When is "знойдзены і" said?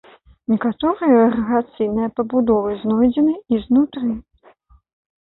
2.83-3.65